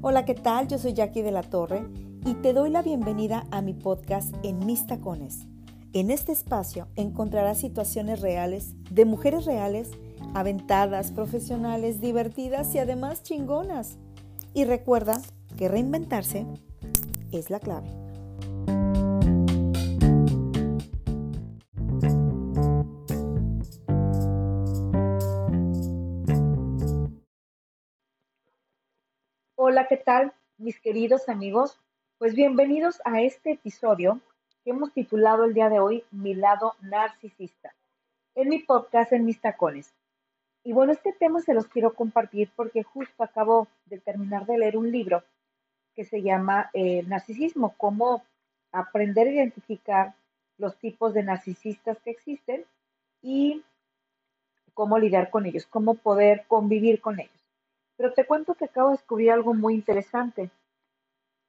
[0.00, 0.68] Hola, ¿qué tal?
[0.68, 1.84] Yo soy Jackie de la Torre
[2.24, 5.48] y te doy la bienvenida a mi podcast En Mis Tacones.
[5.92, 9.90] En este espacio encontrarás situaciones reales de mujeres reales,
[10.34, 13.98] aventadas, profesionales, divertidas y además chingonas.
[14.54, 15.20] Y recuerda
[15.56, 16.46] que reinventarse
[17.32, 17.90] es la clave.
[29.70, 31.78] Hola, ¿qué tal, mis queridos amigos?
[32.16, 34.18] Pues bienvenidos a este episodio
[34.64, 37.74] que hemos titulado el día de hoy Mi lado narcisista,
[38.34, 39.92] en mi podcast En mis tacones.
[40.64, 44.78] Y bueno, este tema se los quiero compartir porque justo acabo de terminar de leer
[44.78, 45.22] un libro
[45.94, 48.24] que se llama eh, Narcisismo, cómo
[48.72, 50.14] aprender a identificar
[50.56, 52.64] los tipos de narcisistas que existen
[53.20, 53.62] y
[54.72, 57.37] cómo lidiar con ellos, cómo poder convivir con ellos.
[57.98, 60.50] Pero te cuento que acabo de descubrir algo muy interesante.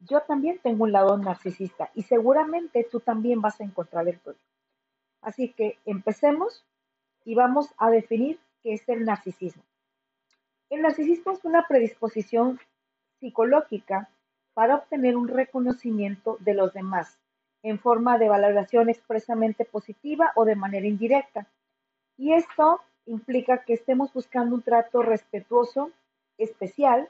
[0.00, 4.38] Yo también tengo un lado narcisista y seguramente tú también vas a encontrar el tuyo.
[5.20, 6.64] Así que empecemos
[7.24, 9.62] y vamos a definir qué es el narcisismo.
[10.70, 12.58] El narcisismo es una predisposición
[13.20, 14.08] psicológica
[14.54, 17.18] para obtener un reconocimiento de los demás
[17.62, 21.46] en forma de valoración expresamente positiva o de manera indirecta.
[22.16, 25.90] Y esto implica que estemos buscando un trato respetuoso
[26.38, 27.08] especial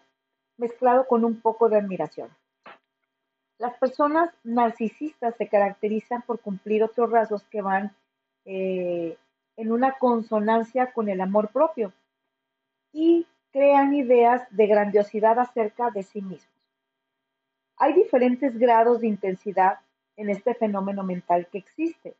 [0.56, 2.28] mezclado con un poco de admiración.
[3.58, 7.94] Las personas narcisistas se caracterizan por cumplir otros rasgos que van
[8.44, 9.16] eh,
[9.56, 11.92] en una consonancia con el amor propio
[12.92, 16.52] y crean ideas de grandiosidad acerca de sí mismos.
[17.76, 19.80] Hay diferentes grados de intensidad
[20.16, 22.14] en este fenómeno mental que existe.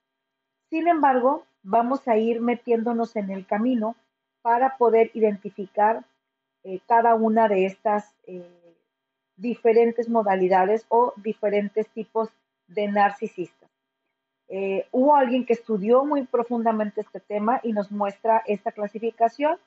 [0.71, 3.97] Sin embargo, vamos a ir metiéndonos en el camino
[4.43, 6.05] para poder identificar
[6.65, 8.45] eh, cada una de estas eh,
[9.37, 12.29] diferentes modalidades o diferentes tipos
[12.67, 13.71] de narcisistas.
[14.49, 19.59] Eh, hubo alguien que estudió muy profundamente este tema y nos muestra esta clasificación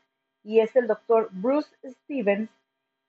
[0.43, 2.49] y es el doctor Bruce Stevens,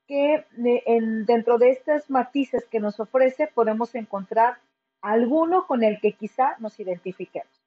[0.07, 4.59] que dentro de estos matices que nos ofrece podemos encontrar
[5.01, 7.63] alguno con el que quizá nos identifiquemos.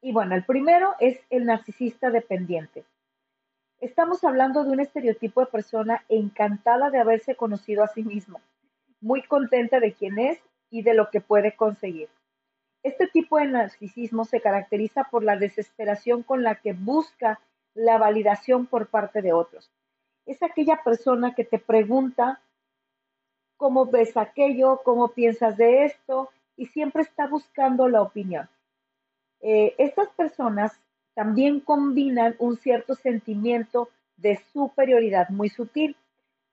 [0.00, 2.84] Y bueno, el primero es el narcisista dependiente.
[3.82, 8.40] Estamos hablando de un estereotipo de persona encantada de haberse conocido a sí mismo,
[9.00, 10.38] muy contenta de quién es
[10.70, 12.08] y de lo que puede conseguir.
[12.84, 17.40] Este tipo de narcisismo se caracteriza por la desesperación con la que busca
[17.74, 19.68] la validación por parte de otros.
[20.26, 22.40] Es aquella persona que te pregunta
[23.56, 28.48] cómo ves aquello, cómo piensas de esto y siempre está buscando la opinión.
[29.40, 30.80] Eh, estas personas
[31.14, 35.96] también combinan un cierto sentimiento de superioridad muy sutil.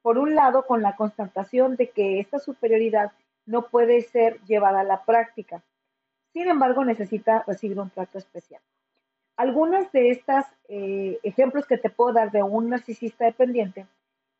[0.02, 3.12] Por un lado, con la constatación de que esta superioridad
[3.46, 5.62] no puede ser llevada a la práctica.
[6.34, 8.62] Sin embargo, necesita recibir un trato especial.
[9.36, 13.88] Algunos de estos eh, ejemplos que te puedo dar de un narcisista dependiente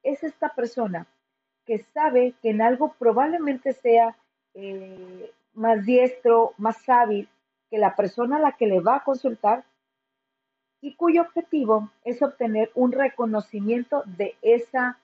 [0.04, 1.08] es esta persona
[1.66, 4.16] que sabe que en algo probablemente sea
[4.54, 7.30] eh, más diestro, más hábil
[7.70, 9.64] que la persona a la que le va a consultar
[10.82, 15.00] y cuyo objetivo es obtener un reconocimiento de esa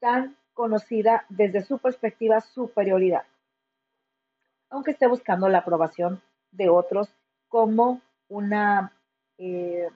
[0.00, 3.24] tan conocida desde su perspectiva superioridad,
[4.68, 6.20] aunque esté buscando la aprobación
[6.50, 7.14] de otros
[7.48, 8.92] como una
[9.38, 9.88] eh,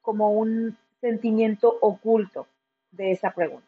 [0.00, 2.46] como un sentimiento oculto
[2.90, 3.66] de esa pregunta.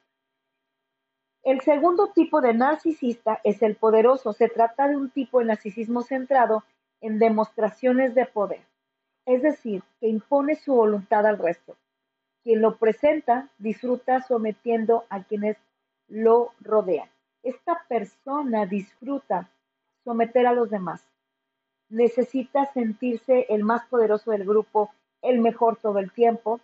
[1.43, 4.33] El segundo tipo de narcisista es el poderoso.
[4.33, 6.63] Se trata de un tipo de narcisismo centrado
[7.01, 8.63] en demostraciones de poder
[9.27, 11.77] es decir, que impone su voluntad al resto.
[12.43, 15.57] Quien lo presenta disfruta sometiendo a quienes
[16.09, 17.09] lo rodean.
[17.43, 19.49] Esta persona disfruta
[20.05, 21.03] someter a los demás.
[21.89, 26.61] Necesita sentirse el más poderoso del grupo, el mejor todo el tiempo,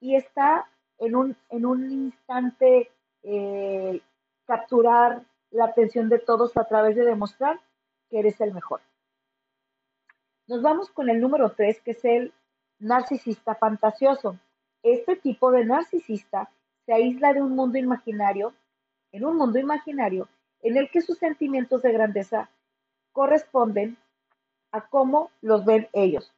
[0.00, 0.68] y está
[0.98, 2.90] en un, en un instante
[3.22, 4.00] eh,
[4.46, 7.60] capturar la atención de todos a través de demostrar
[8.10, 8.80] que eres el mejor.
[10.46, 12.34] Nos vamos con el número 3, que es el
[12.78, 14.38] narcisista fantasioso.
[14.82, 16.50] Este tipo de narcisista
[16.84, 18.52] se aísla de un mundo imaginario,
[19.12, 20.28] en un mundo imaginario
[20.60, 22.50] en el que sus sentimientos de grandeza
[23.12, 23.96] corresponden
[24.70, 26.34] a cómo los ven ellos.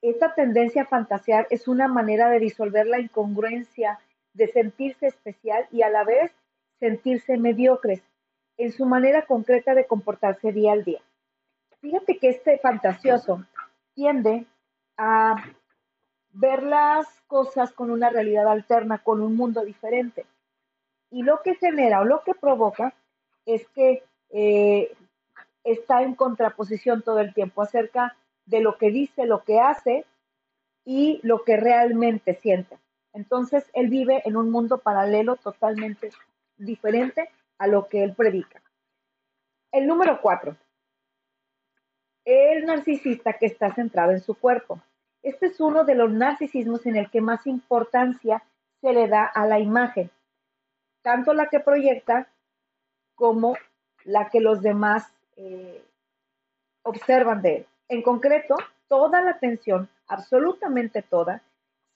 [0.00, 3.98] Esta tendencia a fantasear es una manera de disolver la incongruencia
[4.34, 6.32] de sentirse especial y a la vez
[6.78, 8.02] sentirse mediocres
[8.56, 11.00] en su manera concreta de comportarse día al día.
[11.80, 13.44] Fíjate que este fantasioso
[13.94, 14.46] tiende
[14.96, 15.36] a
[16.30, 20.26] ver las cosas con una realidad alterna, con un mundo diferente.
[21.10, 22.94] Y lo que genera o lo que provoca
[23.46, 24.92] es que eh,
[25.64, 28.16] está en contraposición todo el tiempo acerca
[28.46, 30.04] de lo que dice, lo que hace
[30.84, 32.78] y lo que realmente siente.
[33.12, 36.10] Entonces, él vive en un mundo paralelo totalmente
[36.56, 38.62] diferente a lo que él predica.
[39.72, 40.56] El número cuatro,
[42.28, 44.82] el narcisista que está centrado en su cuerpo.
[45.22, 48.42] Este es uno de los narcisismos en el que más importancia
[48.82, 50.10] se le da a la imagen,
[51.02, 52.28] tanto la que proyecta
[53.14, 53.56] como
[54.04, 55.82] la que los demás eh,
[56.82, 57.66] observan de él.
[57.88, 58.56] En concreto,
[58.88, 61.40] toda la atención, absolutamente toda,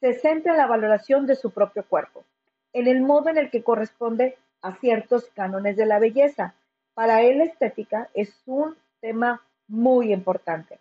[0.01, 2.25] se centra en la valoración de su propio cuerpo,
[2.73, 6.55] en el modo en el que corresponde a ciertos cánones de la belleza.
[6.95, 9.43] Para él la estética es un tema
[9.73, 10.79] muy importante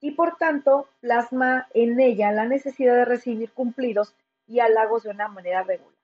[0.00, 4.14] y por tanto plasma en ella la necesidad de recibir cumplidos
[4.46, 5.94] y halagos de una manera regular.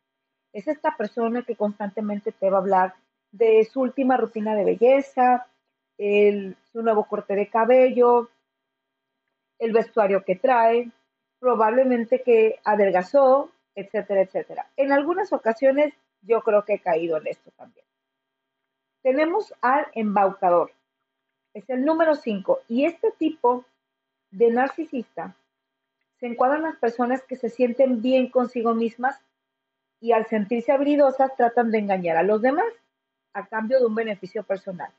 [0.52, 2.94] Es esta persona que constantemente te va a hablar
[3.32, 5.46] de su última rutina de belleza,
[5.96, 8.28] su nuevo corte de cabello,
[9.58, 10.90] el vestuario que trae,
[11.38, 14.66] probablemente que adelgazó, etcétera, etcétera.
[14.76, 17.86] En algunas ocasiones yo creo que he caído en esto también.
[19.02, 20.72] Tenemos al embaucador
[21.54, 22.60] es el número 5.
[22.68, 23.64] Y este tipo
[24.30, 25.34] de narcisista
[26.18, 29.20] se encuadran las personas que se sienten bien consigo mismas
[30.00, 32.72] y al sentirse habilidosas tratan de engañar a los demás
[33.32, 34.92] a cambio de un beneficio personal.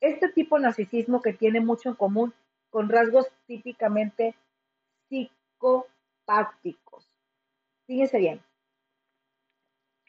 [0.00, 2.34] Este tipo de narcisismo que tiene mucho en común
[2.70, 4.34] con rasgos típicamente
[5.08, 7.06] psicopáticos.
[7.86, 8.40] Fíjense bien,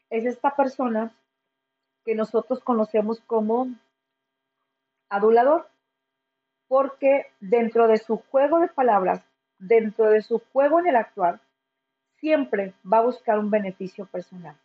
[0.10, 1.14] es esta persona
[2.06, 3.68] que nosotros conocemos como
[5.12, 5.70] adulador,
[6.68, 9.24] porque dentro de su juego de palabras,
[9.60, 11.40] dentro de su juego en el actuar,
[12.16, 14.56] siempre va a buscar un beneficio personal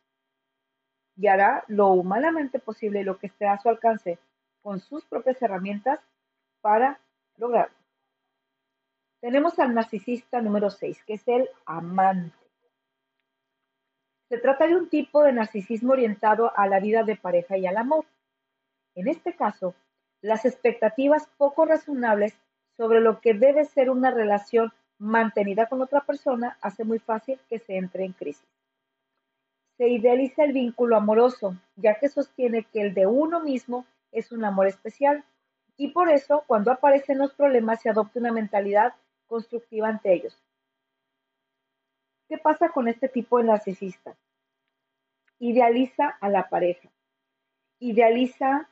[1.16, 4.18] y hará lo humanamente posible lo que esté a su alcance
[4.62, 6.00] con sus propias herramientas
[6.60, 7.00] para
[7.36, 7.74] lograrlo.
[9.20, 12.36] Tenemos al narcisista número 6, que es el amante.
[14.28, 17.76] Se trata de un tipo de narcisismo orientado a la vida de pareja y al
[17.76, 18.04] amor.
[18.94, 19.74] En este caso,
[20.22, 22.38] las expectativas poco razonables
[22.76, 27.58] sobre lo que debe ser una relación mantenida con otra persona hace muy fácil que
[27.58, 28.46] se entre en crisis.
[29.76, 34.44] Se idealiza el vínculo amoroso, ya que sostiene que el de uno mismo es un
[34.44, 35.24] amor especial,
[35.76, 38.94] y por eso cuando aparecen los problemas se adopta una mentalidad
[39.26, 40.42] constructiva ante ellos.
[42.28, 44.16] ¿Qué pasa con este tipo de narcisista?
[45.38, 46.88] Idealiza a la pareja,
[47.78, 48.70] idealiza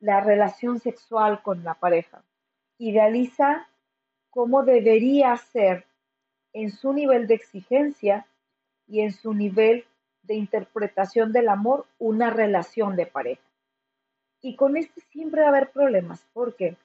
[0.00, 2.22] la relación sexual con la pareja.
[2.78, 3.68] Idealiza
[4.30, 5.86] cómo debería ser
[6.52, 8.26] en su nivel de exigencia
[8.86, 9.84] y en su nivel
[10.22, 13.42] de interpretación del amor una relación de pareja.
[14.40, 16.76] Y con este siempre va a haber problemas porque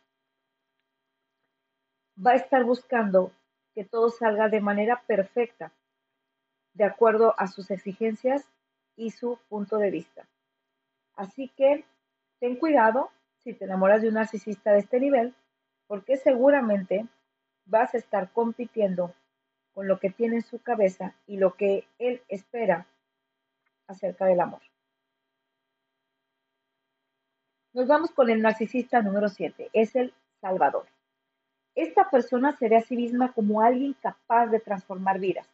[2.18, 3.32] va a estar buscando
[3.74, 5.72] que todo salga de manera perfecta,
[6.74, 8.48] de acuerdo a sus exigencias
[8.96, 10.28] y su punto de vista.
[11.16, 11.86] Así que
[12.44, 15.34] Ten cuidado si te enamoras de un narcisista de este nivel,
[15.88, 17.08] porque seguramente
[17.64, 19.16] vas a estar compitiendo
[19.74, 22.86] con lo que tiene en su cabeza y lo que él espera
[23.88, 24.60] acerca del amor.
[27.72, 30.86] Nos vamos con el narcisista número 7, es el Salvador.
[31.76, 35.48] Esta persona se ve a sí misma como alguien capaz de transformar vidas,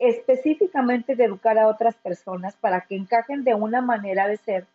[0.00, 4.66] específicamente de educar a otras personas para que encajen de una manera de ser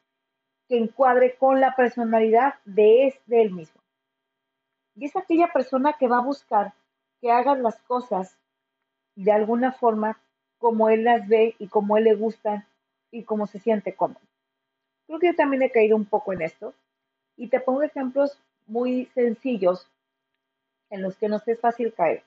[0.70, 3.82] que encuadre con la personalidad de, este él mismo.
[4.96, 6.74] Y es aquella persona que va a buscar
[7.20, 8.38] que hagan las cosas
[9.16, 10.22] de alguna forma
[10.60, 12.68] como él las ve y como él le gustan
[13.12, 14.22] y como se siente cómodo.
[15.08, 16.76] Creo que yo también he caído un poco en esto
[17.36, 19.90] y te pongo ejemplos muy sencillos
[20.92, 22.24] en los que nos es fácil caer.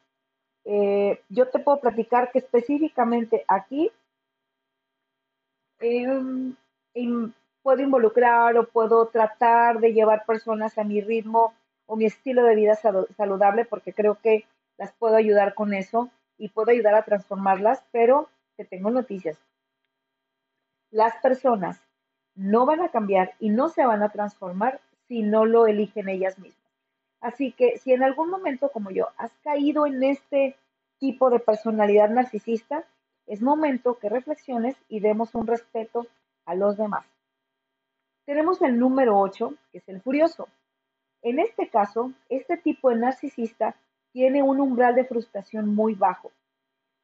[0.64, 3.90] Eh, yo te puedo platicar que específicamente aquí
[5.78, 6.56] em,
[7.62, 11.54] puedo involucrar o puedo tratar de llevar personas a mi ritmo
[11.86, 14.46] o mi estilo de vida saludable porque creo que
[14.78, 19.38] las puedo ayudar con eso y puedo ayudar a transformarlas, pero te tengo noticias.
[20.90, 21.80] Las personas
[22.34, 26.38] no van a cambiar y no se van a transformar si no lo eligen ellas
[26.38, 26.62] mismas.
[27.20, 30.56] Así que si en algún momento como yo has caído en este
[30.98, 32.84] tipo de personalidad narcisista,
[33.26, 36.06] es momento que reflexiones y demos un respeto
[36.46, 37.11] a los demás.
[38.24, 40.48] Tenemos el número 8, que es el furioso.
[41.22, 43.76] En este caso, este tipo de narcisista
[44.12, 46.30] tiene un umbral de frustración muy bajo.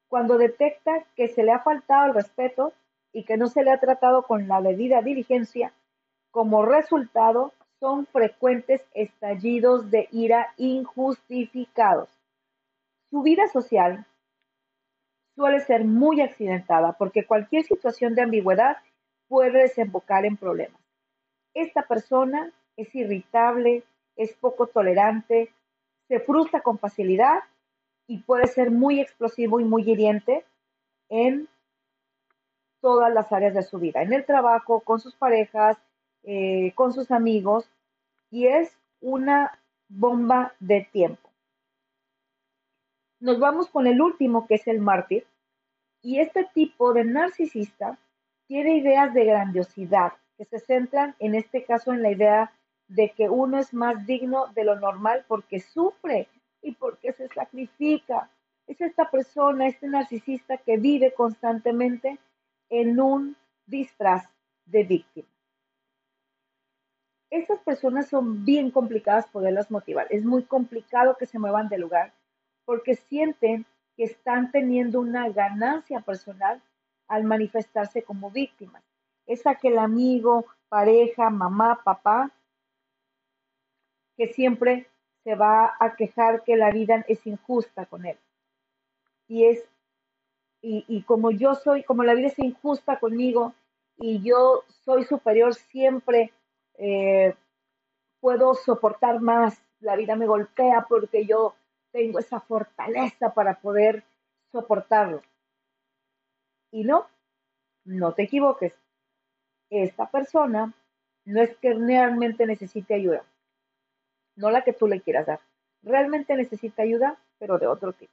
[0.09, 2.73] Cuando detecta que se le ha faltado el respeto,
[3.13, 5.73] y que no se le ha tratado con la debida diligencia,
[6.31, 12.09] como resultado son frecuentes estallidos de ira injustificados.
[13.11, 14.07] Su vida social
[15.35, 18.77] suele ser muy accidentada porque cualquier situación de ambigüedad
[19.29, 20.81] puede desembocar en problemas.
[21.59, 23.83] Esta persona es irritable,
[24.15, 25.53] es poco tolerante,
[26.07, 27.41] se frustra con facilidad
[28.07, 30.45] y puede ser muy explosivo y muy hiriente
[31.09, 31.49] en
[32.81, 35.77] todas las áreas de su vida, en el trabajo, con sus parejas,
[36.23, 37.69] eh, con sus amigos,
[38.31, 41.29] y es una bomba de tiempo.
[43.19, 45.27] Nos vamos con el último, que es el mártir,
[46.03, 47.99] y este tipo de narcisista
[48.47, 52.53] tiene ideas de grandiosidad, que se centran en este caso en la idea
[52.87, 56.29] de que uno es más digno de lo normal porque sufre
[56.63, 58.31] y porque se sacrifica.
[58.67, 62.19] Es esta persona, este narcisista que vive constantemente
[62.71, 64.29] en un disfraz
[64.65, 65.29] de víctima.
[67.31, 70.07] Estas personas son bien complicadas poderlas motivar.
[70.11, 72.15] Es muy complicado que se muevan de lugar
[72.65, 73.67] porque sienten
[73.97, 76.63] que están teniendo una ganancia personal
[77.09, 78.88] al manifestarse como víctimas.
[79.29, 82.33] Es aquel amigo, pareja, mamá, papá,
[84.17, 84.89] que siempre
[85.23, 88.19] se va a quejar que la vida es injusta con él.
[89.29, 89.69] Y es
[90.61, 93.55] y, como yo soy, como la vida es injusta conmigo
[93.97, 96.33] y yo soy superior siempre,
[96.75, 97.35] eh,
[98.21, 101.55] puedo soportar más, la vida me golpea porque yo
[101.93, 104.05] tengo esa fortaleza para poder
[104.51, 105.23] soportarlo.
[106.73, 107.07] Y no,
[107.85, 108.75] no te equivoques.
[109.71, 110.73] Esta persona
[111.25, 113.23] no es que realmente necesite ayuda,
[114.37, 115.41] no la que tú le quieras dar.
[115.83, 118.13] Realmente necesita ayuda, pero de otro tipo.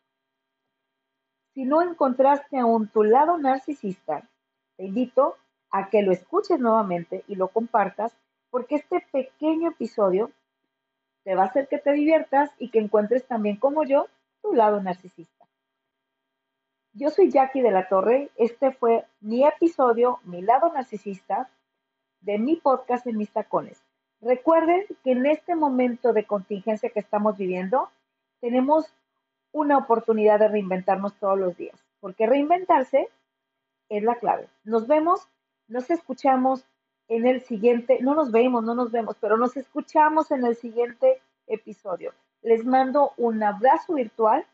[1.54, 4.28] Si no encontraste aún tu lado narcisista,
[4.76, 5.38] te invito
[5.72, 8.16] a que lo escuches nuevamente y lo compartas
[8.50, 10.32] porque este pequeño episodio
[11.26, 14.08] te va a hacer que te diviertas y que encuentres también como yo
[14.42, 15.35] tu lado narcisista.
[16.98, 21.50] Yo soy Jackie de la Torre, este fue mi episodio, mi lado narcisista
[22.22, 23.84] de mi podcast en mis tacones.
[24.22, 27.90] Recuerden que en este momento de contingencia que estamos viviendo,
[28.40, 28.94] tenemos
[29.52, 33.10] una oportunidad de reinventarnos todos los días, porque reinventarse
[33.90, 34.48] es la clave.
[34.64, 35.28] Nos vemos,
[35.68, 36.64] nos escuchamos
[37.10, 41.22] en el siguiente, no nos vemos, no nos vemos, pero nos escuchamos en el siguiente
[41.48, 42.14] episodio.
[42.42, 44.46] Les mando un abrazo virtual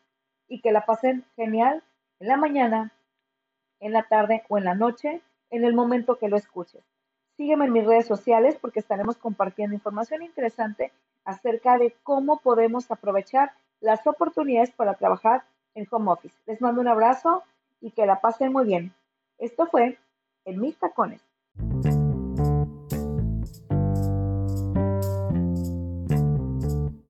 [0.48, 1.84] y que la pasen genial
[2.22, 2.92] en la mañana,
[3.80, 6.84] en la tarde o en la noche, en el momento que lo escuches.
[7.36, 10.92] Sígueme en mis redes sociales porque estaremos compartiendo información interesante
[11.24, 15.42] acerca de cómo podemos aprovechar las oportunidades para trabajar
[15.74, 16.36] en home office.
[16.46, 17.42] Les mando un abrazo
[17.80, 18.94] y que la pasen muy bien.
[19.38, 19.98] Esto fue
[20.44, 21.20] En mis tacones.